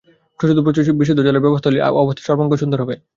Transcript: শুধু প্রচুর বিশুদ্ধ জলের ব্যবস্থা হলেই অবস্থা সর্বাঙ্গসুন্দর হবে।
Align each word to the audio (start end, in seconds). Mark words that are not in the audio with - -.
শুধু 0.39 0.61
প্রচুর 0.65 0.83
বিশুদ্ধ 0.99 1.19
জলের 1.19 1.43
ব্যবস্থা 1.45 1.67
হলেই 1.69 1.83
অবস্থা 2.01 2.23
সর্বাঙ্গসুন্দর 2.27 2.81
হবে। 2.83 2.95